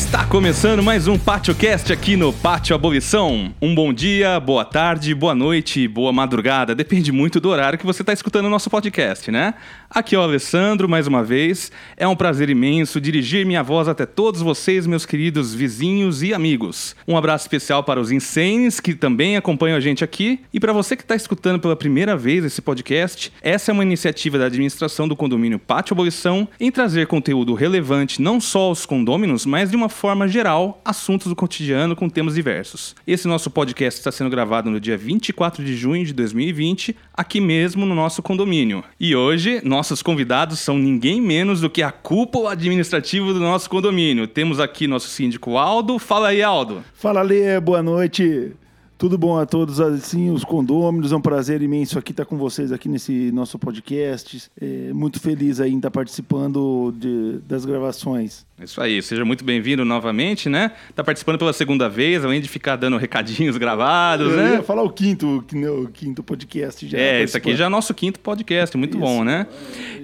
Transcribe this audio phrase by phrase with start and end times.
[0.00, 3.54] Está começando mais um PátioCast aqui no Pátio Abolição.
[3.60, 6.74] Um bom dia, boa tarde, boa noite, boa madrugada.
[6.74, 9.52] Depende muito do horário que você está escutando o nosso podcast, né?
[9.90, 11.70] Aqui é o Alessandro, mais uma vez.
[11.98, 16.96] É um prazer imenso dirigir minha voz até todos vocês, meus queridos vizinhos e amigos.
[17.06, 20.40] Um abraço especial para os insanes que também acompanham a gente aqui.
[20.50, 24.38] E para você que está escutando pela primeira vez esse podcast, essa é uma iniciativa
[24.38, 29.70] da administração do condomínio Pátio Abolição em trazer conteúdo relevante não só aos condôminos, mas
[29.70, 32.94] de uma forma geral, assuntos do cotidiano com temas diversos.
[33.06, 37.84] Esse nosso podcast está sendo gravado no dia 24 de junho de 2020, aqui mesmo
[37.84, 38.82] no nosso condomínio.
[38.98, 44.26] E hoje, nossos convidados são ninguém menos do que a cúpula administrativa do nosso condomínio.
[44.26, 45.98] Temos aqui nosso síndico Aldo.
[45.98, 46.82] Fala aí, Aldo.
[46.94, 48.52] Fala, Lê, boa noite.
[49.00, 51.10] Tudo bom a todos, assim, os condôminos.
[51.10, 54.42] É um prazer imenso aqui estar com vocês aqui nesse nosso podcast.
[54.60, 58.44] É, muito feliz aí em estar participando de, das gravações.
[58.62, 60.72] Isso aí, seja muito bem-vindo novamente, né?
[60.94, 64.52] Tá participando pela segunda vez, além de ficar dando recadinhos gravados, Eu né?
[64.56, 66.98] ia falar o quinto, o quinto podcast já.
[66.98, 69.06] É, esse aqui já é nosso quinto podcast, muito Isso.
[69.06, 69.46] bom, né?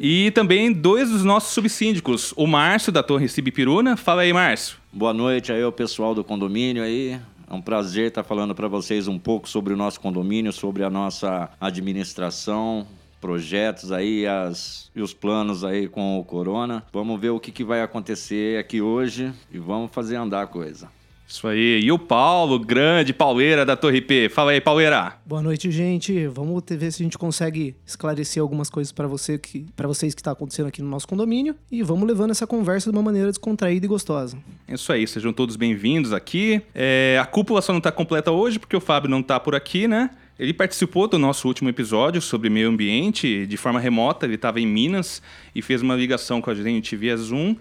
[0.01, 3.95] E também dois dos nossos subsíndicos, o Márcio da Torre Cibipiruna.
[3.95, 4.79] Fala aí, Márcio.
[4.91, 7.21] Boa noite aí, o pessoal do condomínio aí.
[7.49, 10.91] É um prazer estar falando para vocês um pouco sobre o nosso condomínio, sobre a
[10.91, 12.87] nossa administração,
[13.21, 16.85] projetos aí as, e os planos aí com o Corona.
[16.93, 20.89] Vamos ver o que, que vai acontecer aqui hoje e vamos fazer andar a coisa.
[21.29, 21.81] Isso aí.
[21.83, 24.29] E o Paulo, grande Pauleira da Torre P.
[24.29, 25.15] Fala aí, Pauleira.
[25.27, 26.27] Boa noite, gente.
[26.29, 30.21] Vamos ver se a gente consegue esclarecer algumas coisas para você que, para vocês que
[30.21, 33.85] está acontecendo aqui no nosso condomínio e vamos levando essa conversa de uma maneira descontraída
[33.85, 34.39] e gostosa.
[34.69, 35.05] Isso aí.
[35.07, 36.63] Sejam todos bem-vindos aqui.
[36.73, 39.89] É, a cúpula só não está completa hoje porque o Fábio não está por aqui,
[39.89, 40.11] né?
[40.39, 44.27] Ele participou do nosso último episódio sobre meio ambiente de forma remota.
[44.27, 45.23] Ele estava em Minas
[45.55, 47.57] e fez uma ligação com a gente via Zoom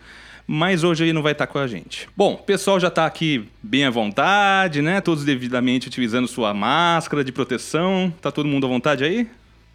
[0.47, 2.07] mas hoje ele não vai estar com a gente.
[2.15, 5.01] Bom, o pessoal já está aqui bem à vontade, né?
[5.01, 8.13] Todos devidamente utilizando sua máscara de proteção.
[8.21, 9.27] Tá todo mundo à vontade aí?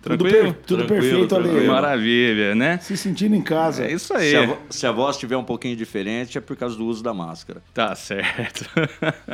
[0.02, 0.30] Tranquilo?
[0.30, 1.66] Tudo, per tudo tranquilo, perfeito ali.
[1.66, 2.78] Maravilha, né?
[2.78, 3.84] Se sentindo em casa.
[3.84, 4.30] É isso aí.
[4.30, 7.12] Se a, se a voz estiver um pouquinho diferente, é por causa do uso da
[7.12, 7.62] máscara.
[7.74, 8.64] Tá certo.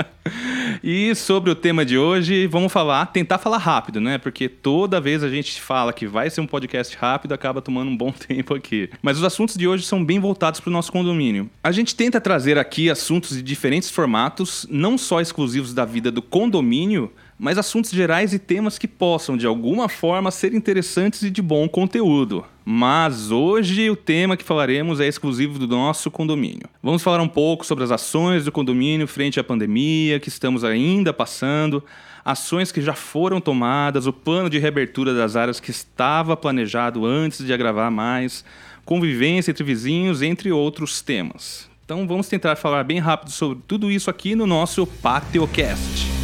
[0.82, 4.18] e sobre o tema de hoje, vamos falar, tentar falar rápido, né?
[4.18, 7.96] Porque toda vez a gente fala que vai ser um podcast rápido, acaba tomando um
[7.96, 8.90] bom tempo aqui.
[9.00, 11.48] Mas os assuntos de hoje são bem voltados para o nosso condomínio.
[11.62, 16.20] A gente tenta trazer aqui assuntos de diferentes formatos, não só exclusivos da vida do
[16.20, 21.42] condomínio, mas assuntos gerais e temas que possam, de alguma forma, ser interessantes e de
[21.42, 22.44] bom conteúdo.
[22.64, 26.68] Mas hoje o tema que falaremos é exclusivo do nosso condomínio.
[26.82, 31.12] Vamos falar um pouco sobre as ações do condomínio frente à pandemia que estamos ainda
[31.12, 31.84] passando,
[32.24, 37.44] ações que já foram tomadas, o plano de reabertura das áreas que estava planejado antes
[37.44, 38.44] de agravar mais,
[38.84, 41.68] convivência entre vizinhos, entre outros temas.
[41.84, 46.15] Então vamos tentar falar bem rápido sobre tudo isso aqui no nosso PateoCast.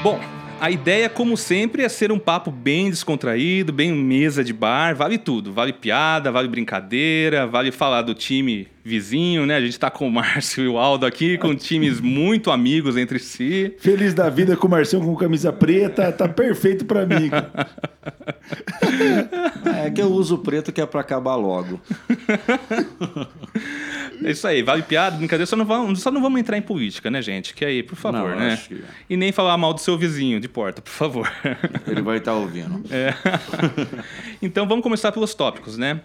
[0.00, 0.20] Bom,
[0.60, 5.18] a ideia, como sempre, é ser um papo bem descontraído, bem mesa de bar, vale
[5.18, 5.52] tudo.
[5.52, 9.56] Vale piada, vale brincadeira, vale falar do time vizinho, né?
[9.56, 13.18] A gente tá com o Márcio e o Aldo aqui, com times muito amigos entre
[13.18, 13.74] si.
[13.80, 17.28] Feliz da vida com o Marcião com camisa preta, tá perfeito para mim.
[19.84, 21.80] é que eu uso preto que é para acabar logo.
[24.22, 27.10] É isso aí, vale piada, brincadeira, só não, vamos, só não vamos entrar em política,
[27.10, 27.54] né, gente?
[27.54, 28.56] Que aí, por favor, não, né?
[28.56, 28.82] Que...
[29.08, 31.30] E nem falar mal do seu vizinho de porta, por favor.
[31.86, 32.82] Ele vai estar tá ouvindo.
[32.90, 33.14] É.
[34.40, 36.00] então vamos começar pelos tópicos, né?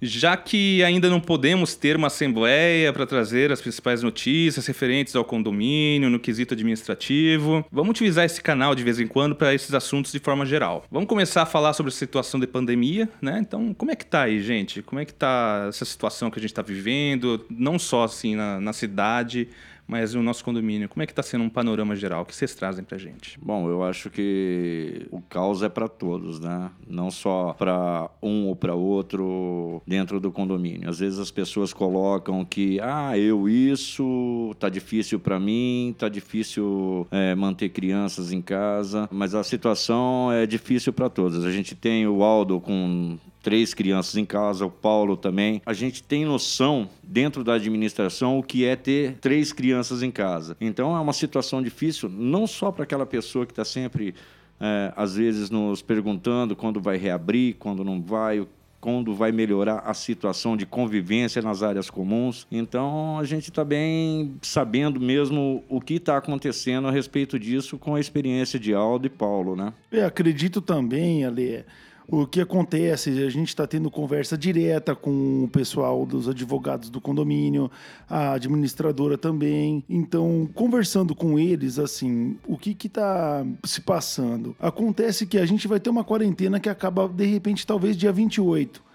[0.00, 5.24] Já que ainda não podemos ter uma assembleia para trazer as principais notícias referentes ao
[5.24, 10.12] condomínio no quesito administrativo, vamos utilizar esse canal de vez em quando para esses assuntos
[10.12, 10.84] de forma geral.
[10.90, 13.38] Vamos começar a falar sobre a situação de pandemia, né?
[13.40, 14.82] Então, como é que tá aí, gente?
[14.82, 18.60] Como é que tá essa situação que a gente está vivendo, não só assim na,
[18.60, 19.48] na cidade,
[19.88, 22.26] mas o nosso condomínio, como é que está sendo um panorama geral?
[22.26, 23.38] Que vocês trazem para gente?
[23.40, 26.70] Bom, eu acho que o caos é para todos, né?
[26.86, 30.90] Não só para um ou para outro dentro do condomínio.
[30.90, 37.06] Às vezes as pessoas colocam que, ah, eu isso, tá difícil para mim, tá difícil
[37.10, 41.44] é, manter crianças em casa, mas a situação é difícil para todos.
[41.46, 45.62] A gente tem o Aldo com três crianças em casa, o Paulo também.
[45.64, 50.56] A gente tem noção dentro da administração o que é ter três crianças em casa.
[50.60, 54.14] Então é uma situação difícil, não só para aquela pessoa que está sempre,
[54.60, 58.46] é, às vezes, nos perguntando quando vai reabrir, quando não vai,
[58.78, 62.46] quando vai melhorar a situação de convivência nas áreas comuns.
[62.52, 67.94] Então, a gente está bem sabendo mesmo o que está acontecendo a respeito disso com
[67.94, 69.72] a experiência de Aldo e Paulo, né?
[69.90, 71.64] Eu acredito também, Ale,
[72.10, 77.02] o que acontece, a gente está tendo conversa direta com o pessoal dos advogados do
[77.02, 77.70] condomínio,
[78.08, 79.84] a administradora também.
[79.88, 84.56] Então, conversando com eles, assim, o que está se passando?
[84.58, 88.87] Acontece que a gente vai ter uma quarentena que acaba, de repente, talvez dia 28.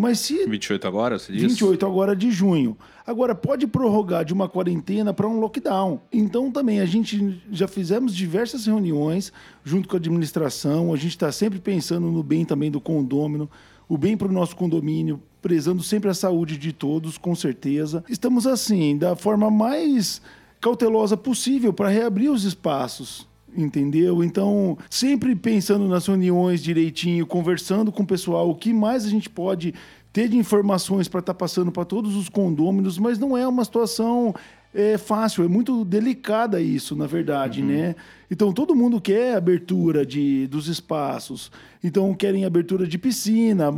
[0.00, 1.42] Mas se 28 agora, você diz?
[1.42, 2.78] 28 agora de junho.
[3.04, 6.00] Agora, pode prorrogar de uma quarentena para um lockdown.
[6.12, 9.32] Então, também, a gente já fizemos diversas reuniões
[9.64, 10.94] junto com a administração.
[10.94, 13.50] A gente está sempre pensando no bem também do condômino,
[13.88, 18.04] o bem para o nosso condomínio, prezando sempre a saúde de todos, com certeza.
[18.08, 20.22] Estamos, assim, da forma mais
[20.60, 23.27] cautelosa possível para reabrir os espaços.
[23.56, 24.22] Entendeu?
[24.22, 29.28] Então, sempre pensando nas reuniões direitinho, conversando com o pessoal, o que mais a gente
[29.28, 29.74] pode
[30.12, 33.64] ter de informações para estar tá passando para todos os condôminos, mas não é uma
[33.64, 34.34] situação
[34.74, 37.68] é, fácil, é muito delicada isso, na verdade, uhum.
[37.68, 37.94] né?
[38.30, 41.50] Então, todo mundo quer abertura de, dos espaços,
[41.82, 43.72] então querem abertura de piscina,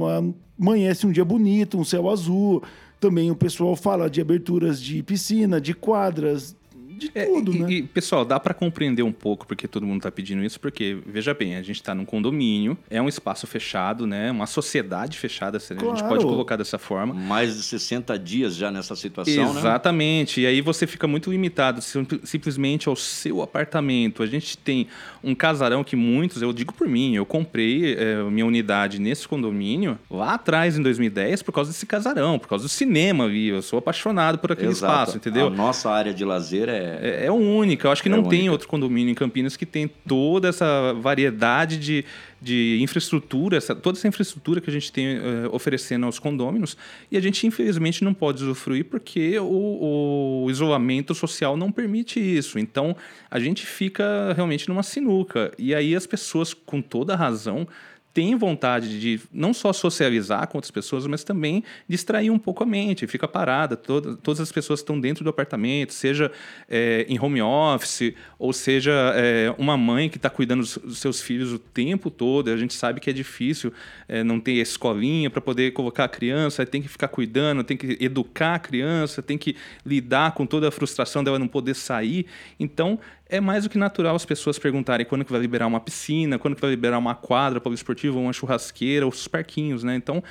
[0.58, 2.62] amanhece um dia bonito, um céu azul.
[2.98, 6.54] Também o pessoal fala de aberturas de piscina, de quadras,
[7.00, 7.70] de é, tudo, e, né?
[7.70, 11.32] E, pessoal, dá para compreender um pouco porque todo mundo tá pedindo isso, porque, veja
[11.34, 14.30] bem, a gente tá num condomínio, é um espaço fechado, né?
[14.30, 15.92] Uma sociedade fechada, claro.
[15.92, 17.14] a gente pode colocar dessa forma.
[17.14, 19.60] Mais de 60 dias já nessa situação, né?
[19.60, 20.40] Exatamente.
[20.40, 20.44] Né?
[20.44, 24.22] E aí você fica muito limitado simplesmente ao seu apartamento.
[24.22, 24.86] A gente tem
[25.22, 29.98] um casarão que muitos, eu digo por mim, eu comprei é, minha unidade nesse condomínio
[30.10, 33.48] lá atrás, em 2010, por causa desse casarão, por causa do cinema ali.
[33.48, 34.92] Eu sou apaixonado por aquele Exato.
[34.92, 35.46] espaço, entendeu?
[35.46, 37.86] A nossa área de lazer é é, é única.
[37.86, 38.36] Eu acho que é não única.
[38.36, 42.04] tem outro condomínio em Campinas que tem toda essa variedade de,
[42.40, 45.22] de infraestrutura, essa, toda essa infraestrutura que a gente tem uh,
[45.52, 46.76] oferecendo aos condôminos.
[47.10, 52.58] E a gente, infelizmente, não pode usufruir porque o, o isolamento social não permite isso.
[52.58, 52.96] Então,
[53.30, 55.52] a gente fica realmente numa sinuca.
[55.58, 57.66] E aí as pessoas, com toda razão,
[58.12, 62.66] tem vontade de não só socializar com outras pessoas, mas também distrair um pouco a
[62.66, 63.76] mente, fica parada.
[63.76, 66.30] Toda, todas as pessoas estão dentro do apartamento, seja
[66.68, 71.52] é, em home office, ou seja é, uma mãe que está cuidando dos seus filhos
[71.52, 72.50] o tempo todo.
[72.50, 73.72] A gente sabe que é difícil
[74.08, 77.96] é, não ter escolinha para poder colocar a criança, tem que ficar cuidando, tem que
[78.00, 79.56] educar a criança, tem que
[79.86, 82.26] lidar com toda a frustração dela não poder sair.
[82.58, 82.98] Então,
[83.30, 86.54] é mais do que natural as pessoas perguntarem quando que vai liberar uma piscina, quando
[86.54, 89.94] que vai liberar uma quadra para o esportivo, uma churrasqueira, os parquinhos, né?
[89.94, 90.22] Então,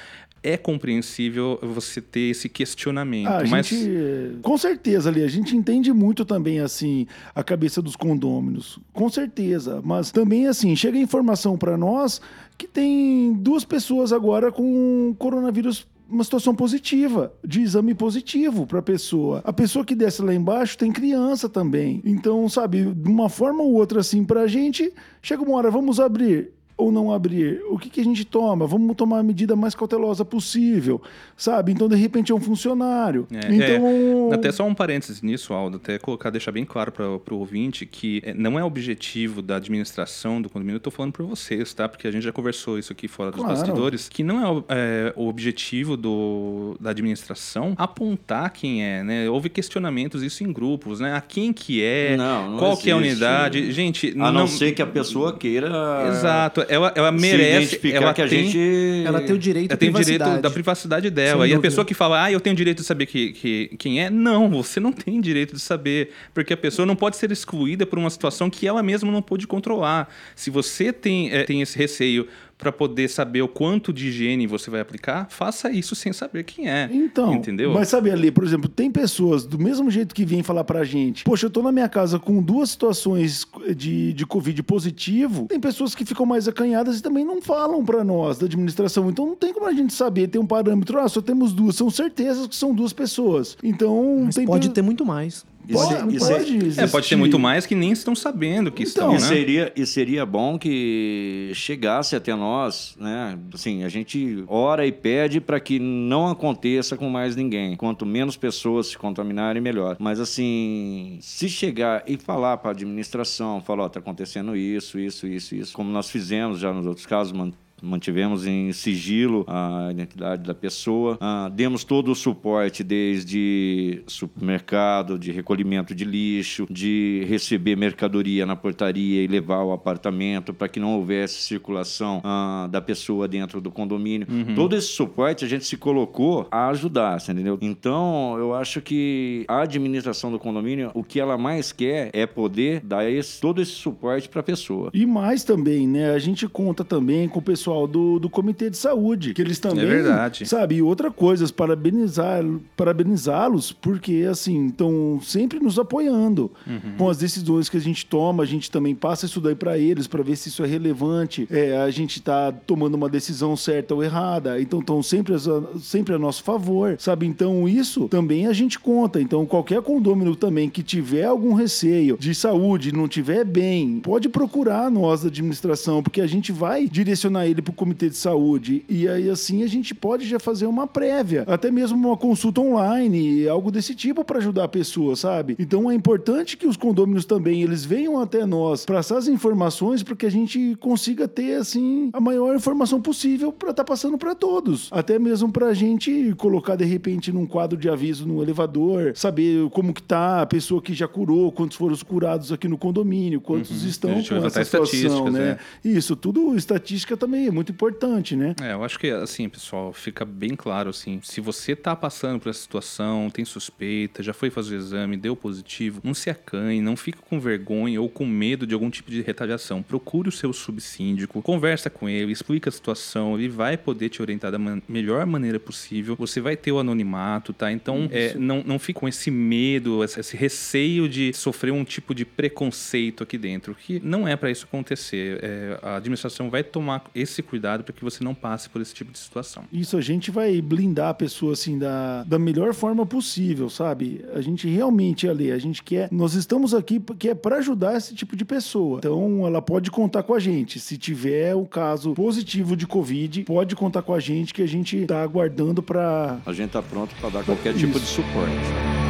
[0.42, 3.28] é compreensível você ter esse questionamento.
[3.28, 3.68] Ah, mas...
[3.68, 8.80] gente, com certeza, ali, a gente entende muito também, assim, a cabeça dos condôminos.
[8.94, 9.82] Com certeza.
[9.84, 12.22] Mas também, assim, chega informação para nós
[12.58, 18.84] que tem duas pessoas agora com coronavírus uma situação positiva, de exame positivo para a
[18.84, 19.42] pessoa.
[19.44, 22.02] A pessoa que desce lá embaixo tem criança também.
[22.04, 24.92] Então, sabe, de uma forma ou outra, assim, para a gente,
[25.22, 27.62] chega uma hora, vamos abrir ou não abrir?
[27.70, 28.66] O que, que a gente toma?
[28.66, 31.02] Vamos tomar a medida mais cautelosa possível,
[31.36, 31.74] sabe?
[31.74, 33.28] Então, de repente, é um funcionário.
[33.32, 34.32] É, então...
[34.32, 37.86] É, até só um parênteses nisso, Aldo, até colocar, deixar bem claro para o ouvinte
[37.86, 41.90] que é, não é objetivo da administração do condomínio, eu estou falando para vocês, tá?
[41.90, 43.56] Porque a gente já conversou isso aqui fora dos claro.
[43.56, 49.30] bastidores, que não é, é, o objetivo do, da administração apontar quem é, né?
[49.30, 51.14] Houve questionamentos isso em grupos, né?
[51.14, 52.84] A quem que é, não, não qual existe.
[52.86, 53.72] que é a unidade.
[53.74, 56.08] Gente, a não, não ser que a pessoa queira...
[56.08, 57.80] Exato ela, ela merece.
[57.92, 59.04] ela que a tem, gente.
[59.06, 61.44] Ela tem o direito ela tem direito da privacidade dela.
[61.44, 61.58] Sem e dúvida.
[61.58, 64.10] a pessoa que fala, ah, eu tenho o direito de saber que, que, quem é,
[64.10, 66.12] não, você não tem direito de saber.
[66.34, 69.48] Porque a pessoa não pode ser excluída por uma situação que ela mesma não pôde
[69.48, 70.10] controlar.
[70.36, 72.28] Se você tem, é, tem esse receio
[72.60, 76.70] para poder saber o quanto de higiene você vai aplicar, faça isso sem saber quem
[76.70, 76.90] é.
[76.92, 77.74] Então, entendeu?
[77.74, 81.24] Mas sabe ali, por exemplo, tem pessoas do mesmo jeito que vêm falar pra gente,
[81.24, 85.96] poxa, eu tô na minha casa com duas situações de, de Covid positivo, tem pessoas
[85.96, 89.10] que ficam mais acanhadas e também não falam para nós da administração.
[89.10, 91.90] Então não tem como a gente saber, ter um parâmetro, ah, só temos duas, são
[91.90, 93.58] certezas que são duas pessoas.
[93.64, 95.46] Então, mas pode ter muito mais.
[95.72, 99.16] Pode, isso pode, é, pode ter muito mais que nem estão sabendo que então, estão,
[99.16, 99.28] e né?
[99.28, 103.38] Seria, e seria bom que chegasse até nós, né?
[103.54, 107.76] Assim, a gente ora e pede para que não aconteça com mais ninguém.
[107.76, 109.98] Quanto menos pessoas se contaminarem, melhor.
[110.00, 115.00] Mas, assim, se chegar e falar para a administração, falar, ó, oh, tá acontecendo isso,
[115.00, 117.34] isso, isso, isso, como nós fizemos já nos outros casos,
[117.82, 125.32] mantivemos em sigilo a identidade da pessoa, ah, demos todo o suporte desde supermercado, de
[125.32, 130.96] recolhimento de lixo, de receber mercadoria na portaria e levar ao apartamento para que não
[130.96, 134.28] houvesse circulação ah, da pessoa dentro do condomínio.
[134.56, 137.58] Todo esse suporte a gente se colocou a ajudar, você entendeu?
[137.62, 142.82] Então, eu acho que a administração do condomínio, o que ela mais quer é poder
[142.82, 144.90] dar esse, todo esse suporte para a pessoa.
[144.94, 146.12] E mais também, né?
[146.12, 149.84] A gente conta também com o pessoal do, do Comitê de Saúde, que eles também.
[149.86, 150.46] É verdade.
[150.48, 152.44] Sabe, e outra coisa, parabenizar,
[152.76, 156.80] parabenizá-los, porque, assim, estão sempre nos apoiando Uhum.
[156.98, 158.44] com as decisões que a gente toma.
[158.44, 161.48] A gente também passa isso daí para eles, para ver se isso é relevante.
[161.52, 164.60] É, a gente tá tomando uma decisão certa ou errada.
[164.62, 165.40] Então, estão sempre, a-
[165.80, 167.26] sempre a nosso favor, sabe?
[167.28, 169.22] Então, isso também a gente conta.
[169.22, 174.90] Então, qualquer condômino também que tiver algum receio de saúde, não tiver bem, pode procurar
[174.90, 178.84] nós da administração, porque a gente vai direcionar ele para o comitê de saúde.
[178.90, 183.48] E aí, assim, a gente pode já fazer uma prévia, até mesmo uma consulta online,
[183.48, 185.56] algo desse tipo para ajudar a pessoa, sabe?
[185.58, 190.16] Então, é importante que os condôminos também eles venham até nós para essas informações, para
[190.16, 194.90] que a gente consiga ter, assim, a maior informação possível para estar passando para todos.
[194.92, 199.70] Até mesmo para a gente colocar, de repente, num quadro de aviso no elevador, saber
[199.70, 203.40] como que tá a pessoa que já curou, quantos foram os curados aqui no condomínio,
[203.40, 204.16] quantos estão Uhum.
[204.18, 205.58] Gente com essa situação, estatísticas, né?
[205.84, 208.56] Isso, tudo estatística também é muito importante, né?
[208.62, 212.50] É, eu acho que assim, pessoal, fica bem claro assim, se você tá passando por
[212.50, 216.96] essa situação, tem suspeita, já foi fazer o exame, deu positivo, não se acanhe, não
[216.96, 219.82] fica com vergonha ou com medo de algum tipo de retaliação.
[219.82, 224.52] Procure o seu subsíndico, conversa com ele, explica a situação, ele vai poder te orientar
[224.52, 226.16] da man- melhor maneira possível.
[226.18, 227.72] Você vai ter o anonimato, tá?
[227.72, 232.26] Então, é, não, não fique com esse medo, esse, receio de sofrer um tipo de
[232.26, 235.40] preconceito aqui dentro, que não é para isso acontecer.
[235.42, 239.12] É, a administração vai tomar esse cuidado para que você não passe por esse tipo
[239.12, 239.64] de situação.
[239.72, 244.24] Isso a gente vai blindar a pessoa assim da, da melhor forma possível, sabe?
[244.34, 248.14] A gente realmente ali, a gente quer, nós estamos aqui porque é para ajudar esse
[248.14, 249.00] tipo de pessoa.
[249.00, 250.80] Então ela pode contar com a gente.
[250.80, 255.06] Se tiver um caso positivo de Covid, pode contar com a gente que a gente
[255.06, 258.00] tá aguardando para A gente está pronto para dar qualquer tipo Isso.
[258.00, 259.09] de suporte.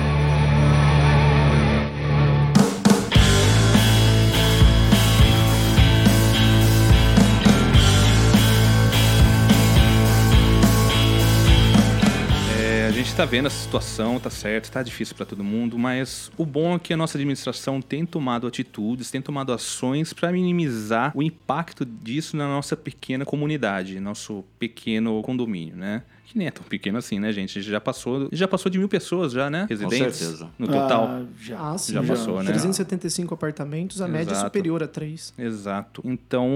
[13.20, 16.32] É, a gente tá vendo essa situação, tá certo, tá difícil para todo mundo, mas
[16.38, 21.12] o bom é que a nossa administração tem tomado atitudes, tem tomado ações para minimizar
[21.14, 26.04] o impacto disso na nossa pequena comunidade, nosso pequeno condomínio, né?
[26.30, 27.58] Que nem é tão pequeno assim, né, gente?
[27.58, 29.66] A gente já passou, já passou de mil pessoas já, né?
[29.68, 30.48] Residentes certeza.
[30.60, 31.06] no total.
[31.06, 31.60] Ah, já.
[31.60, 31.94] Ah, sim.
[31.94, 32.52] Já passou, né?
[32.52, 34.46] 375 apartamentos, a média é Exato.
[34.46, 35.34] superior a 3.
[35.40, 36.04] Exato.
[36.06, 36.48] Então,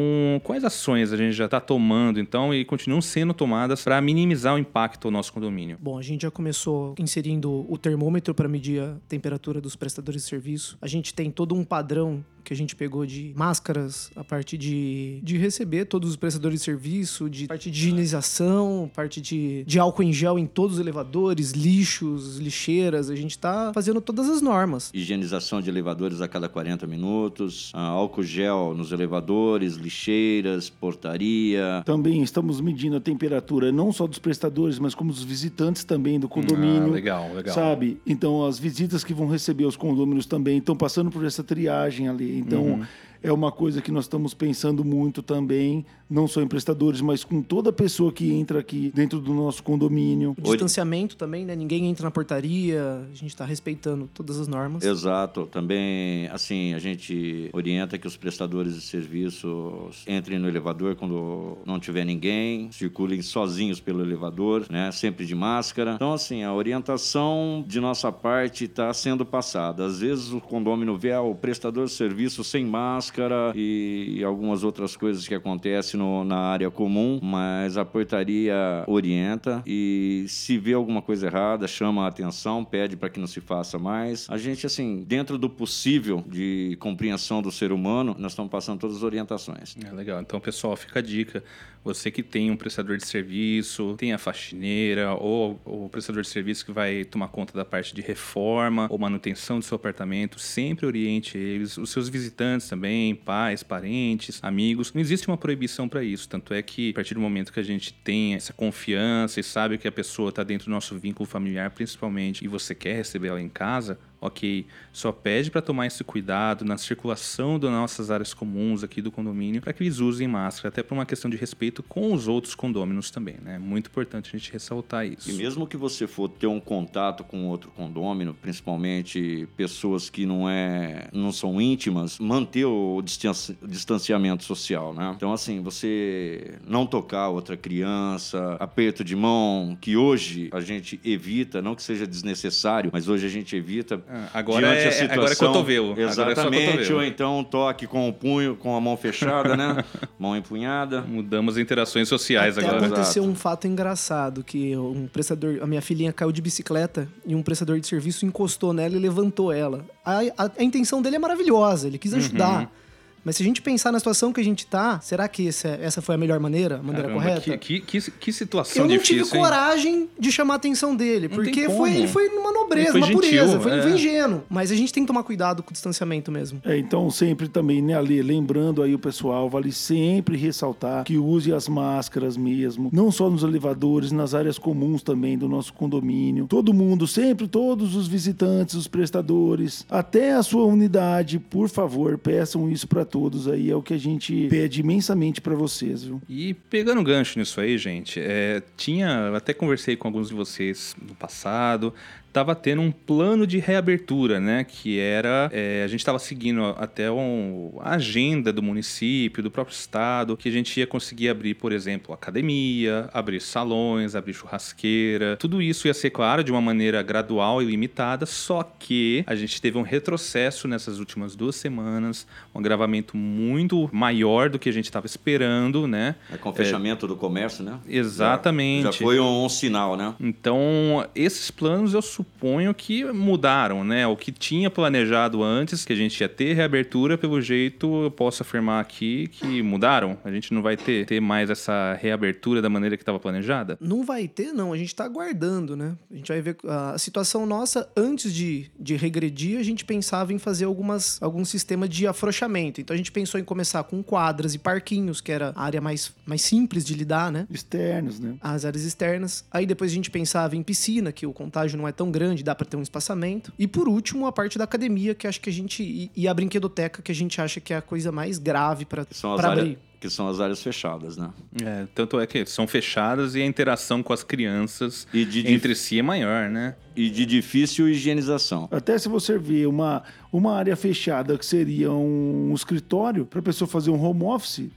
[0.43, 4.60] quais ações a gente já está tomando, então, e continuam sendo tomadas para minimizar o
[4.60, 5.75] impacto ao nosso condomínio?
[5.82, 6.53] Bom, a gente já começou
[7.00, 10.78] inserindo o termômetro para medir a temperatura dos prestadores de serviço.
[10.82, 15.20] A gente tem todo um padrão que a gente pegou de máscaras, a parte de,
[15.24, 20.04] de receber todos os prestadores de serviço, de parte de higienização, parte de, de álcool
[20.04, 23.10] em gel em todos os elevadores, lixos, lixeiras.
[23.10, 24.92] A gente tá fazendo todas as normas.
[24.94, 31.82] Higienização de elevadores a cada 40 minutos, ah, álcool gel nos elevadores, lixeiras, portaria.
[31.86, 36.28] Também estamos medindo a temperatura não só dos prestadores, mas como dos visitantes também do
[36.28, 36.88] condomínio.
[36.88, 37.56] Ah, legal, legal.
[37.56, 37.98] Sabe?
[38.06, 42.33] Então, as visitas que vão receber os condôminos também estão passando por essa triagem ali.
[42.38, 42.86] Então, Uhum.
[43.24, 47.42] É uma coisa que nós estamos pensando muito também, não só em prestadores, mas com
[47.42, 50.36] toda pessoa que entra aqui dentro do nosso condomínio.
[50.38, 51.56] O distanciamento também, né?
[51.56, 54.84] Ninguém entra na portaria, a gente tá respeitando todas as normas.
[54.84, 55.46] Exato.
[55.46, 61.80] Também, assim, a gente orienta que os prestadores de serviços entrem no elevador quando não
[61.80, 64.92] tiver ninguém, circulem sozinhos pelo elevador, né?
[64.92, 65.94] Sempre de máscara.
[65.94, 69.86] Então, assim, a orientação de nossa parte está sendo passada.
[69.86, 73.12] Às vezes o condômino vê ah, o prestador de serviço sem máscara
[73.55, 79.62] e, e algumas outras coisas que acontecem no- na área comum, mas a portaria orienta
[79.65, 83.77] e se vê alguma coisa errada, chama a atenção, pede para que não se faça
[83.77, 84.27] mais.
[84.29, 88.98] A gente, assim, dentro do possível de compreensão do ser humano, nós estamos passando todas
[88.98, 89.75] as orientações.
[89.86, 90.22] É legal.
[90.22, 91.43] Então, pessoal, fica a dica.
[91.84, 96.66] Você que tem um prestador de serviço, tem a faxineira ou o prestador de serviço
[96.66, 101.38] que vai tomar conta da parte de reforma ou manutenção do seu apartamento, sempre oriente
[101.38, 104.94] eles, os seus visitantes também, pais, parentes, amigos.
[104.94, 106.30] Não existe uma proibição para isso.
[106.30, 109.78] Tanto é que, a partir do momento que a gente tem essa confiança e sabe
[109.78, 113.42] que a pessoa está dentro do nosso vínculo familiar, principalmente, e você quer receber ela
[113.42, 118.84] em casa, ok, só pede para tomar esse cuidado na circulação das nossas áreas comuns
[118.84, 122.13] aqui do condomínio para que eles usem máscara, até por uma questão de respeito com
[122.13, 123.60] os outros condôminos também, né?
[123.60, 125.30] Muito importante a gente ressaltar isso.
[125.30, 130.50] E mesmo que você for ter um contato com outro condômino, principalmente pessoas que não
[130.50, 135.13] é não são íntimas, manter o distanciamento social, né?
[135.15, 141.62] Então assim, você não tocar outra criança, aperto de mão, que hoje a gente evita,
[141.62, 145.36] não que seja desnecessário, mas hoje a gente evita ah, agora, é, situação, agora é
[145.36, 146.00] cotovelo.
[146.00, 146.96] Exatamente, é cotovelo.
[146.98, 149.84] ou então toque com o punho, com a mão fechada, né?
[150.20, 151.01] mão empunhada.
[151.01, 152.86] Mudamos interações sociais Até agora.
[152.86, 157.41] aconteceu um fato engraçado, que um prestador, a minha filhinha caiu de bicicleta e um
[157.41, 159.84] prestador de serviço encostou nela e levantou ela.
[160.05, 162.62] A, a, a intenção dele é maravilhosa, ele quis ajudar.
[162.62, 162.83] Uhum.
[163.24, 166.01] Mas se a gente pensar na situação que a gente tá, será que essa, essa
[166.01, 167.58] foi a melhor maneira, a maneira Caramba, correta?
[167.58, 170.10] Que, que, que situação Eu não difícil, tive coragem hein?
[170.20, 173.22] de chamar a atenção dele, não porque foi, ele foi numa nobreza, foi uma gentil,
[173.22, 173.82] pureza, foi, é.
[173.82, 174.44] foi ingênuo.
[174.50, 176.60] Mas a gente tem que tomar cuidado com o distanciamento mesmo.
[176.65, 181.53] É, então sempre também, né, Ali, lembrando aí o pessoal, vale sempre ressaltar que use
[181.53, 186.48] as máscaras mesmo, não só nos elevadores, nas áreas comuns também do nosso condomínio.
[186.48, 192.70] Todo mundo, sempre, todos os visitantes, os prestadores, até a sua unidade, por favor, peçam
[192.70, 196.20] isso para todos aí, é o que a gente pede imensamente para vocês, viu?
[196.27, 200.96] E pegando um gancho nisso aí, gente, é, tinha, até conversei com alguns de vocês
[201.00, 201.93] no passado,
[202.34, 204.63] estava tendo um plano de reabertura, né?
[204.63, 205.52] Que era.
[205.54, 210.50] É, a gente estava seguindo até um, a agenda do município, do próprio estado, que
[210.50, 215.38] a gente ia conseguir abrir, por exemplo, academia, abrir salões, abrir churrasqueira.
[215.38, 219.62] Tudo isso ia ser, claro, de uma maneira gradual e limitada, só que a gente
[219.62, 224.86] teve um retrocesso nessas últimas duas semanas, um agravamento muito maior do que a gente
[224.86, 226.16] estava esperando, né?
[226.32, 227.80] É com o fechamento é, do comércio, né?
[227.88, 228.86] Exatamente.
[228.86, 230.16] Já, já foi um, um, sinal, né?
[230.20, 234.08] Então, esses planos eu suponho que mudaram, né?
[234.08, 238.44] O que tinha planejado antes, que a gente ia ter reabertura, pelo jeito eu posso
[238.44, 240.18] afirmar aqui que mudaram.
[240.24, 243.77] A gente não vai ter, ter mais essa reabertura da maneira que estava planejada?
[243.80, 244.74] Não vai ter, não.
[244.74, 245.96] A gente está aguardando, né?
[246.12, 250.38] A gente vai ver a situação nossa antes de, de regredir, a gente pensava em
[250.38, 252.80] fazer algumas, algum sistema de afrouxamento.
[252.80, 256.13] Então a gente pensou em começar com quadras e parquinhos, que era a área mais,
[256.25, 257.46] mais simples de lidar, né?
[257.50, 258.36] Externos, né?
[258.41, 259.45] As áreas externas.
[259.52, 262.56] Aí depois a gente pensava em piscina, que o contágio não é tão grande, dá
[262.56, 263.52] para ter um espaçamento.
[263.60, 266.10] E por último, a parte da academia, que acho que a gente.
[266.15, 269.06] E a brinquedoteca, que a gente acha que é a coisa mais grave para
[269.39, 269.78] abrir.
[269.99, 271.30] Que são as áreas fechadas, né?
[271.63, 276.02] É, tanto é que são fechadas e a interação com as crianças entre si é
[276.02, 276.76] maior, né?
[276.93, 278.67] E de difícil higienização.
[278.69, 283.65] Até se você ver uma, uma área fechada que seria um escritório para a pessoa
[283.65, 284.69] fazer um home office,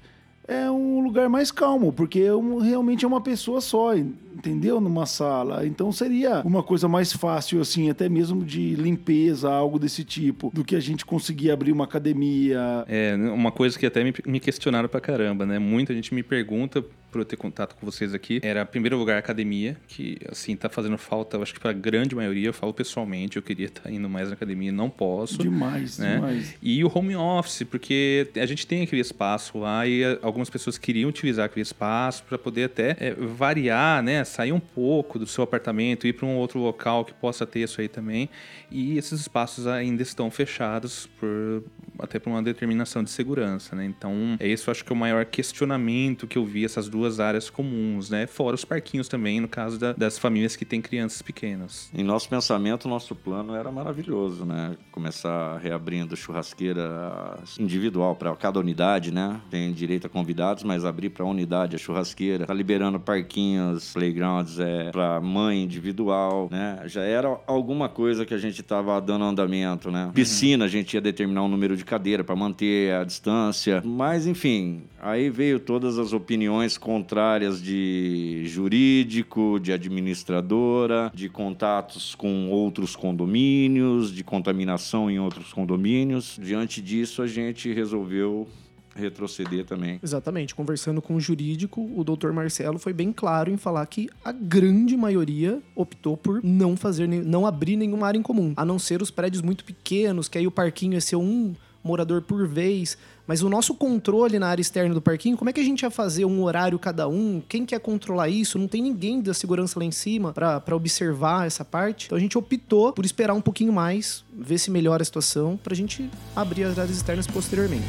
[0.46, 3.94] é um lugar mais calmo, porque é um, realmente é uma pessoa só,
[4.36, 4.80] entendeu?
[4.80, 5.66] Numa sala.
[5.66, 10.64] Então seria uma coisa mais fácil, assim, até mesmo de limpeza, algo desse tipo, do
[10.64, 12.84] que a gente conseguir abrir uma academia.
[12.88, 15.58] É, uma coisa que até me, me questionaram pra caramba, né?
[15.58, 16.84] Muita gente me pergunta
[17.16, 20.54] por eu ter contato com vocês aqui, era, em primeiro lugar, a academia, que, assim,
[20.54, 23.82] tá fazendo falta, eu acho que pra grande maioria, eu falo pessoalmente, eu queria estar
[23.82, 25.38] tá indo mais na academia, não posso.
[25.38, 26.16] Demais, né?
[26.16, 26.54] demais.
[26.60, 31.08] E o home office, porque a gente tem aquele espaço lá e algumas pessoas queriam
[31.08, 34.22] utilizar aquele espaço para poder até é, variar, né?
[34.26, 37.80] Sair um pouco do seu apartamento, ir para um outro local que possa ter isso
[37.80, 38.28] aí também.
[38.70, 41.64] E esses espaços ainda estão fechados por
[41.98, 43.84] até por uma determinação de segurança, né?
[43.84, 47.48] Então, é isso acho que é o maior questionamento que eu vi essas duas áreas
[47.48, 48.26] comuns, né?
[48.26, 51.90] Fora os parquinhos também, no caso da, das famílias que têm crianças pequenas.
[51.94, 54.76] Em nosso pensamento, nosso plano era maravilhoso, né?
[54.92, 59.40] Começar reabrindo churrasqueira individual para cada unidade, né?
[59.50, 64.15] Tem direito a convidados, mas abrir para a unidade a churrasqueira, tá liberando parquinhos, playgrounds
[64.58, 66.80] é para mãe individual, né?
[66.86, 70.10] Já era alguma coisa que a gente estava dando andamento, né?
[70.14, 74.82] Piscina, a gente ia determinar um número de cadeira para manter a distância, mas enfim,
[75.00, 84.12] aí veio todas as opiniões contrárias de jurídico, de administradora, de contatos com outros condomínios,
[84.12, 86.38] de contaminação em outros condomínios.
[86.42, 88.48] Diante disso, a gente resolveu
[88.96, 90.00] retroceder também.
[90.02, 90.54] Exatamente.
[90.54, 94.96] Conversando com o jurídico, o doutor Marcelo foi bem claro em falar que a grande
[94.96, 99.10] maioria optou por não fazer, não abrir nenhuma área em comum, a não ser os
[99.10, 101.54] prédios muito pequenos, que aí o parquinho ia ser um
[101.84, 102.98] morador por vez.
[103.26, 105.90] Mas o nosso controle na área externa do parquinho, como é que a gente ia
[105.90, 107.42] fazer um horário cada um?
[107.48, 108.58] Quem quer controlar isso?
[108.58, 112.06] Não tem ninguém da segurança lá em cima para observar essa parte.
[112.06, 115.74] Então a gente optou por esperar um pouquinho mais, ver se melhora a situação, pra
[115.74, 117.86] gente abrir as áreas externas posteriormente.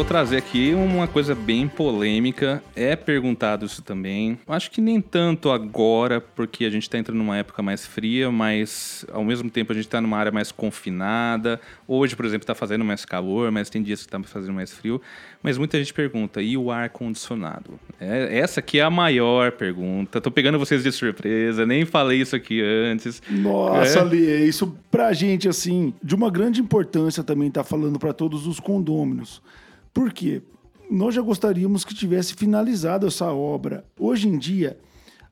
[0.00, 2.62] Vou trazer aqui uma coisa bem polêmica.
[2.74, 4.38] É perguntado isso também.
[4.48, 9.04] Acho que nem tanto agora, porque a gente está entrando numa época mais fria, mas
[9.12, 11.60] ao mesmo tempo a gente está numa área mais confinada.
[11.86, 15.02] Hoje, por exemplo, está fazendo mais calor, mas tem dias que está fazendo mais frio.
[15.42, 17.78] Mas muita gente pergunta: e o ar condicionado?
[18.00, 20.18] É, essa aqui é a maior pergunta.
[20.18, 23.22] Tô pegando vocês de surpresa, nem falei isso aqui antes.
[23.28, 24.04] Nossa, é.
[24.04, 28.58] Lê, isso pra gente, assim, de uma grande importância também tá falando para todos os
[28.58, 29.42] condôminos.
[29.92, 30.42] Por quê?
[30.90, 33.84] Nós já gostaríamos que tivesse finalizado essa obra.
[33.98, 34.78] Hoje em dia,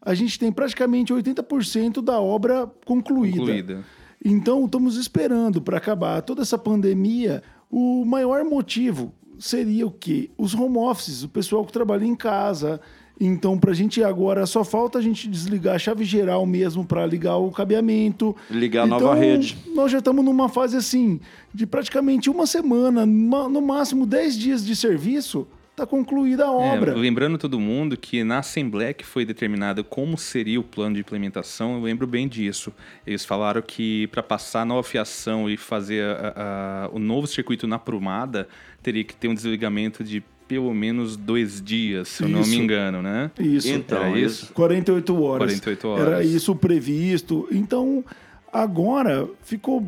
[0.00, 3.38] a gente tem praticamente 80% da obra concluída.
[3.38, 3.84] concluída.
[4.24, 7.42] Então, estamos esperando para acabar toda essa pandemia.
[7.70, 10.30] O maior motivo seria o quê?
[10.36, 12.80] Os home offices, o pessoal que trabalha em casa,
[13.20, 17.04] então, para a gente agora, só falta a gente desligar a chave geral mesmo para
[17.04, 18.34] ligar o cabeamento.
[18.48, 19.58] Ligar então, a nova rede.
[19.74, 21.20] Nós já estamos numa fase assim,
[21.52, 26.92] de praticamente uma semana, no máximo 10 dias de serviço, está concluída a é, obra.
[26.92, 31.00] É, lembrando todo mundo que na Assembleia que foi determinado como seria o plano de
[31.00, 32.72] implementação, eu lembro bem disso.
[33.06, 37.66] Eles falaram que para passar a nova fiação e fazer a, a, o novo circuito
[37.66, 38.48] na prumada,
[38.82, 43.02] teria que ter um desligamento de pelo menos dois dias, se eu não me engano,
[43.02, 43.30] né?
[43.38, 43.68] Isso.
[43.68, 44.52] Então, Era isso?
[44.54, 45.50] 48 horas.
[45.52, 46.06] 48 horas.
[46.06, 47.46] Era isso previsto.
[47.52, 48.02] Então,
[48.50, 49.86] agora ficou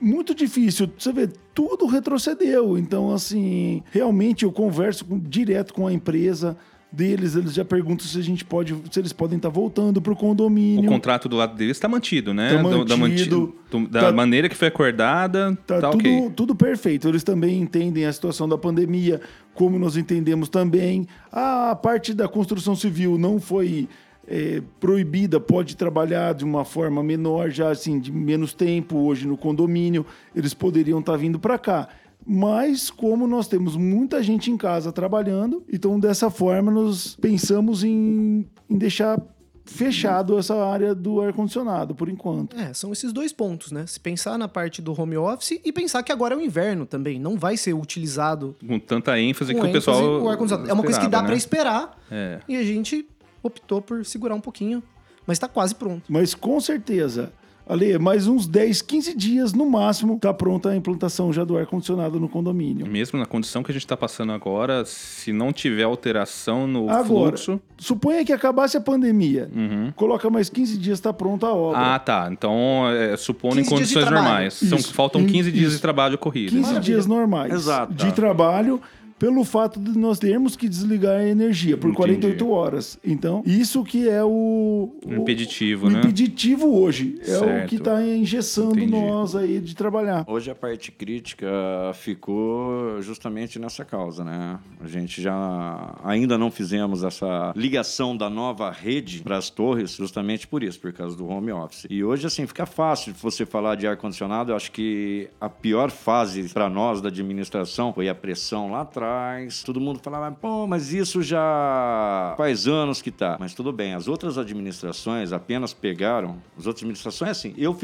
[0.00, 0.88] muito difícil.
[0.96, 2.78] Você vê, tudo retrocedeu.
[2.78, 6.56] Então, assim, realmente eu converso com, direto com a empresa
[6.90, 10.12] deles, eles já perguntam se a gente pode, se eles podem estar tá voltando para
[10.12, 10.88] o condomínio.
[10.88, 12.54] O contrato do lado deles está mantido, né?
[12.86, 13.54] Tá mantido.
[13.70, 16.30] Da, da, da tá, maneira que foi acordada, tá, tá tudo, okay.
[16.34, 17.08] tudo perfeito.
[17.08, 19.20] Eles também entendem a situação da pandemia,
[19.56, 21.08] como nós entendemos também.
[21.32, 23.88] A parte da construção civil não foi
[24.28, 29.36] é, proibida, pode trabalhar de uma forma menor, já assim, de menos tempo hoje no
[29.36, 30.06] condomínio.
[30.34, 31.88] Eles poderiam estar tá vindo para cá.
[32.24, 38.44] Mas como nós temos muita gente em casa trabalhando, então dessa forma nós pensamos em,
[38.68, 39.20] em deixar
[39.66, 42.56] fechado essa área do ar-condicionado, por enquanto.
[42.56, 43.86] É, são esses dois pontos, né?
[43.86, 47.18] Se pensar na parte do home office e pensar que agora é o inverno também.
[47.18, 48.56] Não vai ser utilizado.
[48.66, 50.22] Com tanta ênfase com que ênfase, o pessoal.
[50.22, 50.70] O ar-condicionado.
[50.70, 51.26] É uma coisa que dá né?
[51.26, 51.98] para esperar.
[52.10, 52.40] É.
[52.48, 53.06] E a gente
[53.42, 54.82] optou por segurar um pouquinho.
[55.26, 56.04] Mas está quase pronto.
[56.08, 57.32] Mas com certeza
[57.68, 62.20] Ali, mais uns 10, 15 dias no máximo, tá pronta a implantação já do ar-condicionado
[62.20, 62.86] no condomínio.
[62.86, 67.36] Mesmo na condição que a gente está passando agora, se não tiver alteração no agora,
[67.36, 67.60] fluxo.
[67.76, 69.50] Suponha que acabasse a pandemia.
[69.52, 69.92] Uhum.
[69.96, 71.94] Coloca mais 15 dias, está pronta a obra.
[71.94, 72.28] Ah, tá.
[72.30, 74.54] Então, é, supondo em condições normais.
[74.54, 76.50] São, faltam 15 dias de trabalho corrido.
[76.50, 76.82] 15 Maravilha.
[76.82, 77.92] dias normais Exato.
[77.92, 78.80] de trabalho
[79.18, 81.96] pelo fato de nós termos que desligar a energia por Entendi.
[81.96, 82.98] 48 horas.
[83.04, 85.98] Então, isso que é o, o impeditivo, o, né?
[86.00, 87.18] impeditivo hoje.
[87.22, 87.64] É certo.
[87.64, 88.92] o que está engessando Entendi.
[88.92, 90.24] nós aí de trabalhar.
[90.26, 91.46] Hoje a parte crítica
[91.94, 94.58] ficou justamente nessa causa, né?
[94.80, 100.46] A gente já ainda não fizemos essa ligação da nova rede para as torres justamente
[100.46, 101.86] por isso, por causa do home office.
[101.88, 104.52] E hoje, assim, fica fácil você falar de ar-condicionado.
[104.52, 109.05] Eu acho que a pior fase para nós da administração foi a pressão lá atrás
[109.06, 109.62] atrás.
[109.62, 113.36] Todo mundo falava, pô, mas isso já faz anos que tá.
[113.38, 116.38] Mas tudo bem, as outras administrações apenas pegaram.
[116.58, 117.76] As outras administrações, assim, eu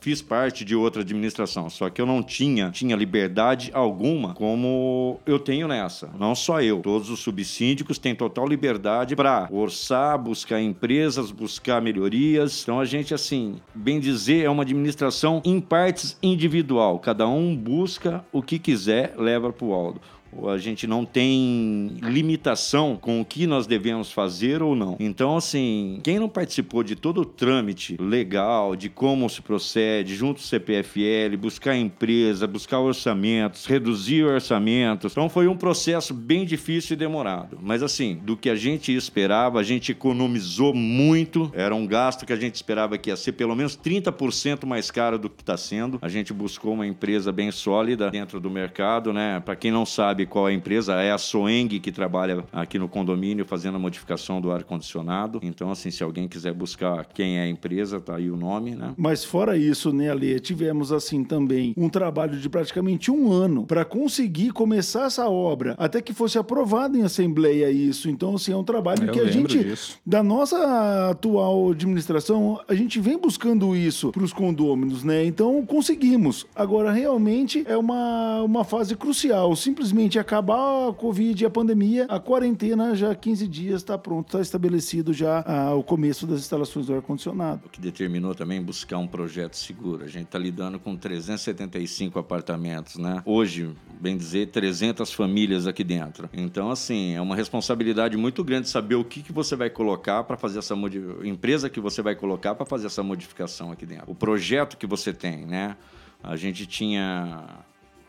[0.00, 5.38] fiz parte de outra administração, só que eu não tinha, tinha liberdade alguma como eu
[5.38, 6.10] tenho nessa.
[6.18, 12.62] Não só eu, todos os subsíndicos têm total liberdade para orçar, buscar empresas, buscar melhorias.
[12.62, 16.98] Então a gente, assim, bem dizer, é uma administração em partes individual.
[16.98, 20.00] Cada um busca o que quiser, leva para o Aldo
[20.48, 24.96] a gente não tem limitação com o que nós devemos fazer ou não.
[24.98, 30.38] Então, assim, quem não participou de todo o trâmite legal, de como se procede, junto
[30.38, 35.12] ao CPFL, buscar empresa, buscar orçamentos, reduzir orçamentos.
[35.12, 37.58] Então, foi um processo bem difícil e demorado.
[37.60, 41.50] Mas, assim, do que a gente esperava, a gente economizou muito.
[41.54, 45.18] Era um gasto que a gente esperava que ia ser pelo menos 30% mais caro
[45.18, 45.98] do que está sendo.
[46.02, 49.40] A gente buscou uma empresa bem sólida dentro do mercado, né?
[49.40, 52.78] Para quem não sabe, sabe qual é a empresa, é a Soeng que trabalha aqui
[52.78, 55.38] no condomínio fazendo a modificação do ar-condicionado.
[55.42, 58.92] Então, assim, se alguém quiser buscar quem é a empresa, tá aí o nome, né?
[58.96, 63.84] Mas fora isso, né, Ale, tivemos assim também um trabalho de praticamente um ano para
[63.84, 68.08] conseguir começar essa obra, até que fosse aprovado em assembleia isso.
[68.08, 69.98] Então, assim, é um trabalho Eu que a gente, disso.
[70.06, 75.24] da nossa atual administração, a gente vem buscando isso para os condôminos, né?
[75.24, 76.46] Então, conseguimos.
[76.54, 79.54] Agora, realmente, é uma, uma fase crucial.
[79.56, 84.40] Simplesmente acabar a Covid e a pandemia, a quarentena já 15 dias está pronto, está
[84.40, 87.62] estabelecido já ah, o começo das instalações do ar-condicionado.
[87.66, 90.04] O que determinou também buscar um projeto seguro.
[90.04, 93.22] A gente está lidando com 375 apartamentos, né?
[93.24, 96.28] Hoje, bem dizer, 300 famílias aqui dentro.
[96.32, 100.36] Então, assim, é uma responsabilidade muito grande saber o que, que você vai colocar para
[100.36, 104.10] fazer essa modi- empresa que você vai colocar para fazer essa modificação aqui dentro.
[104.10, 105.76] O projeto que você tem, né?
[106.22, 107.44] A gente tinha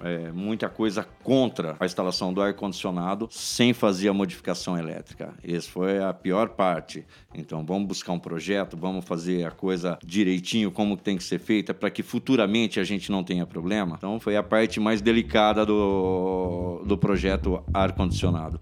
[0.01, 5.33] é, muita coisa contra a instalação do ar-condicionado sem fazer a modificação elétrica.
[5.43, 7.05] Essa foi a pior parte.
[7.33, 11.73] Então, vamos buscar um projeto, vamos fazer a coisa direitinho, como tem que ser feita,
[11.73, 13.95] para que futuramente a gente não tenha problema.
[13.97, 18.59] Então, foi a parte mais delicada do, do projeto ar-condicionado.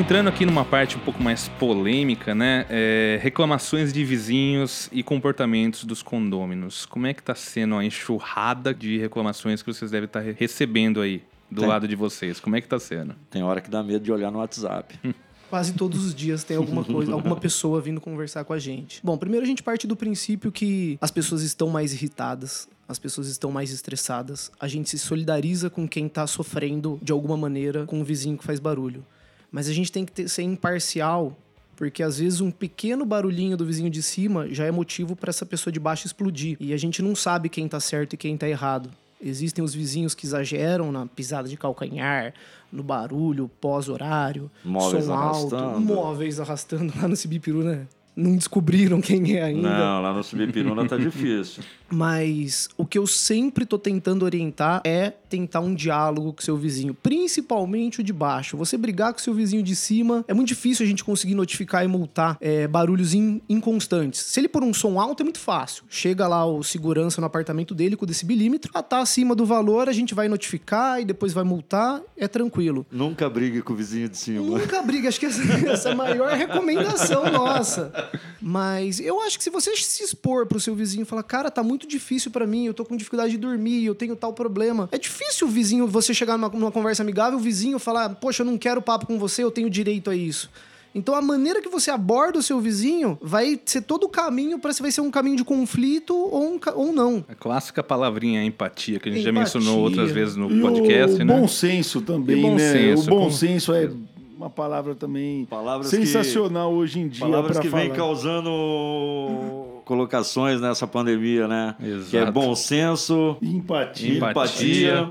[0.00, 2.64] Entrando aqui numa parte um pouco mais polêmica, né?
[2.70, 6.86] é, reclamações de vizinhos e comportamentos dos condôminos.
[6.86, 11.00] Como é que tá sendo a enxurrada de reclamações que vocês devem estar re- recebendo
[11.02, 11.68] aí do Tem.
[11.68, 12.40] lado de vocês?
[12.40, 13.14] Como é que tá sendo?
[13.30, 14.98] Tem hora que dá medo de olhar no WhatsApp.
[15.50, 19.00] Quase todos os dias tem alguma coisa, alguma pessoa vindo conversar com a gente.
[19.04, 23.26] Bom, primeiro a gente parte do princípio que as pessoas estão mais irritadas, as pessoas
[23.26, 24.50] estão mais estressadas.
[24.60, 28.44] A gente se solidariza com quem tá sofrendo de alguma maneira com o vizinho que
[28.44, 29.04] faz barulho.
[29.50, 31.36] Mas a gente tem que ter- ser imparcial,
[31.76, 35.44] porque às vezes um pequeno barulhinho do vizinho de cima já é motivo para essa
[35.46, 36.56] pessoa de baixo explodir.
[36.60, 38.90] E a gente não sabe quem tá certo e quem tá errado.
[39.22, 42.32] Existem os vizinhos que exageram na pisada de calcanhar,
[42.72, 44.50] no barulho pós-horário,
[45.06, 45.80] som alto, arrastando.
[45.80, 47.86] móveis arrastando lá no Cibipiru, né?
[48.20, 49.68] Não descobriram quem é ainda.
[49.68, 51.62] Não, lá no Subipiruna tá difícil.
[51.92, 56.94] Mas o que eu sempre tô tentando orientar é tentar um diálogo com seu vizinho,
[56.94, 58.56] principalmente o de baixo.
[58.56, 61.88] Você brigar com seu vizinho de cima, é muito difícil a gente conseguir notificar e
[61.88, 64.20] multar é, barulhos in- inconstantes.
[64.20, 65.82] Se ele pôr um som alto, é muito fácil.
[65.88, 69.88] Chega lá o segurança no apartamento dele com o decibelímetro, ah, tá acima do valor,
[69.88, 72.86] a gente vai notificar e depois vai multar, é tranquilo.
[72.90, 74.40] Nunca brigue com o vizinho de cima.
[74.58, 77.92] Nunca briga, acho que essa, essa é a maior recomendação nossa.
[78.40, 81.62] Mas eu acho que se você se expor pro seu vizinho e falar, cara, tá
[81.62, 84.88] muito difícil pra mim, eu tô com dificuldade de dormir, eu tenho tal problema.
[84.92, 88.46] É difícil o vizinho, você chegar numa, numa conversa amigável, o vizinho falar, poxa, eu
[88.46, 90.50] não quero papo com você, eu tenho direito a isso.
[90.92, 94.72] Então a maneira que você aborda o seu vizinho vai ser todo o caminho para
[94.72, 97.24] se vai ser um caminho de conflito ou, um, ou não.
[97.28, 99.60] A clássica palavrinha empatia, que a gente já Empatia.
[99.60, 101.38] mencionou outras vezes no E podcast, o né?
[101.38, 102.72] bom senso também, E bom né?
[102.72, 103.88] senso, o bom com senso é
[104.40, 107.82] uma palavra também Palavras que- sensacional hoje em dia Palavras para que falar.
[107.82, 108.50] vêm causando
[109.84, 111.74] colocações nessa pandemia, né?
[111.82, 112.10] Exato.
[112.10, 114.14] Que é bom senso, Empatia.
[114.16, 114.90] Empatia.
[115.00, 115.10] empatia.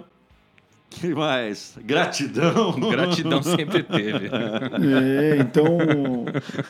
[0.90, 1.78] que mais?
[1.86, 2.72] Gratidão.
[2.90, 4.28] Gratidão sempre teve.
[4.28, 5.78] É, então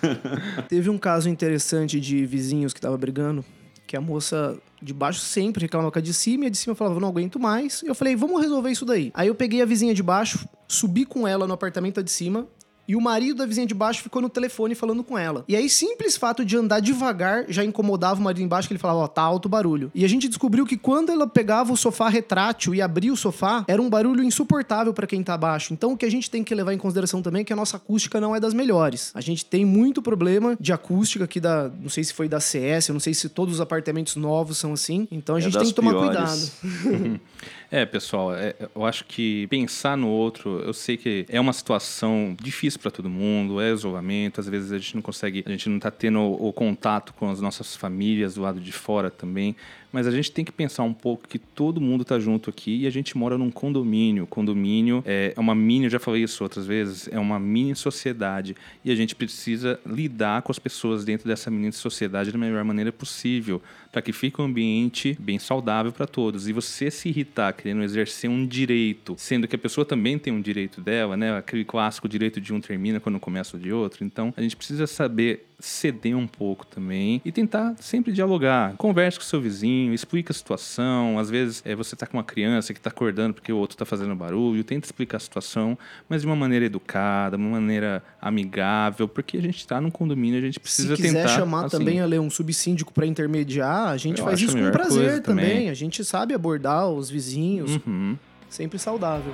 [0.68, 3.44] Teve um caso interessante de vizinhos que tava brigando,
[3.88, 6.76] que a moça de baixo sempre reclamava com a de cima e a de cima
[6.76, 7.84] falava, não aguento mais.
[7.84, 9.12] Eu falei, vamos resolver isso daí.
[9.14, 12.48] Aí eu peguei a vizinha de baixo, subi com ela no apartamento de cima.
[12.90, 15.46] E o marido da vizinha de baixo ficou no telefone falando com ela.
[15.48, 19.00] E aí, simples fato de andar devagar já incomodava o marido embaixo, que ele falava,
[19.02, 19.92] ó, tá alto o barulho.
[19.94, 23.64] E a gente descobriu que quando ela pegava o sofá retrátil e abria o sofá,
[23.68, 25.72] era um barulho insuportável pra quem tá abaixo.
[25.72, 27.78] Então, o que a gente tem que levar em consideração também é que a nossa
[27.78, 29.12] acústica não é das melhores.
[29.14, 32.88] A gente tem muito problema de acústica aqui da, não sei se foi da CS,
[32.90, 35.08] eu não sei se todos os apartamentos novos são assim.
[35.12, 36.54] Então, a É gente das tem que tomar piores.
[36.62, 37.20] cuidado.
[37.72, 42.36] É, pessoal, é, eu acho que pensar no outro, eu sei que é uma situação
[42.42, 45.80] difícil para todo mundo, é isolamento, às vezes a gente não consegue, a gente não
[45.80, 49.56] tá tendo o, o contato com as nossas famílias do lado de fora também,
[49.92, 52.88] mas a gente tem que pensar um pouco que todo mundo tá junto aqui e
[52.88, 54.28] a gente mora num condomínio.
[54.28, 58.92] Condomínio é uma mini, eu já falei isso outras vezes, é uma mini sociedade e
[58.92, 63.62] a gente precisa lidar com as pessoas dentro dessa mini sociedade da melhor maneira possível,
[63.92, 66.48] para que fique um ambiente bem saudável para todos.
[66.48, 70.42] E você se irritar querendo exercer um direito, sendo que a pessoa também tem um
[70.42, 71.38] direito dela, né?
[71.38, 74.04] Aquele clássico direito de um termina quando começa o de outro.
[74.04, 78.76] Então, a gente precisa saber ceder um pouco também e tentar sempre dialogar.
[78.78, 81.20] Converse com o seu vizinho, explica a situação.
[81.20, 83.86] Às vezes é, você tá com uma criança que tá acordando porque o outro tá
[83.86, 89.08] fazendo barulho, tenta explicar a situação, mas de uma maneira educada, de uma maneira amigável,
[89.08, 91.36] porque a gente tá num condomínio, a gente precisa Se quiser tentar.
[91.36, 95.22] chamar assim, também a ler um subsíndico para intermediar, a gente faz isso com prazer
[95.22, 95.50] também.
[95.50, 95.70] também.
[95.70, 98.18] A gente sabe abordar os vizinhos, Uhum.
[98.50, 99.34] sempre saudável.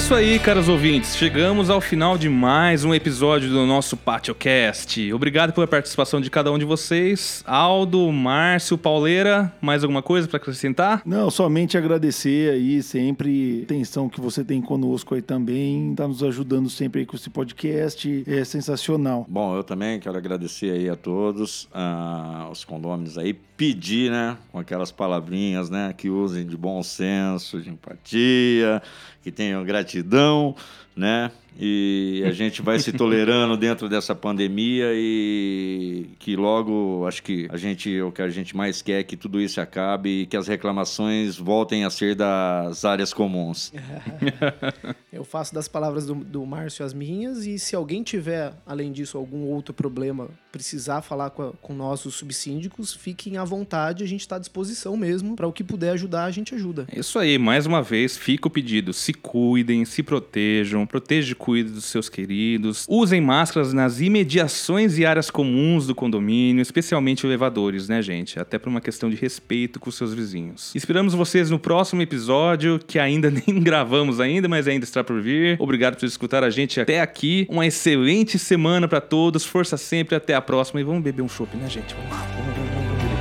[0.00, 1.14] Isso aí, caros ouvintes.
[1.14, 5.12] Chegamos ao final de mais um episódio do nosso PatioCast.
[5.12, 7.44] Obrigado pela participação de cada um de vocês.
[7.46, 11.02] Aldo, Márcio, Pauleira, mais alguma coisa para acrescentar?
[11.04, 16.22] Não, somente agradecer aí sempre a atenção que você tem conosco aí também, tá nos
[16.22, 19.26] ajudando sempre aí com esse podcast, é sensacional.
[19.28, 24.58] Bom, eu também quero agradecer aí a todos, ah, os condôminos aí, pedir, né, com
[24.58, 28.82] aquelas palavrinhas, né, que usem de bom senso, de empatia,
[29.22, 30.54] que tenham gratidão,
[30.96, 37.48] né, e a gente vai se tolerando dentro dessa pandemia e que logo, acho que
[37.50, 40.36] a gente, o que a gente mais quer é que tudo isso acabe e que
[40.36, 43.72] as reclamações voltem a ser das áreas comuns.
[45.12, 49.18] Eu faço das palavras do, do Márcio as minhas, e se alguém tiver, além disso,
[49.18, 54.06] algum outro problema, precisar falar com, a- com nós, os subsíndicos, fiquem à vontade, a
[54.06, 55.34] gente está à disposição mesmo.
[55.34, 56.86] Para o que puder ajudar, a gente ajuda.
[56.94, 58.92] Isso aí, mais uma vez, fica o pedido.
[58.92, 62.86] Se cuidem, se protejam, proteja e cuide dos seus queridos.
[62.88, 68.38] Usem máscaras nas imediações e áreas comuns do condomínio, especialmente elevadores, né, gente?
[68.38, 70.72] Até por uma questão de respeito com seus vizinhos.
[70.74, 75.56] Esperamos vocês no próximo episódio, que ainda nem gravamos ainda, mas ainda está por vir.
[75.60, 77.46] Obrigado por escutar a gente até aqui.
[77.48, 79.44] Uma excelente semana para todos.
[79.44, 81.94] Força sempre, até a próxima e vamos beber um chopp, né, gente?
[81.94, 82.26] Vamos lá.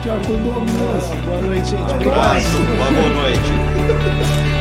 [0.06, 1.26] Vamos, vamos, vamos.
[1.26, 1.82] Boa noite, gente.
[1.82, 4.50] Uma boa noite.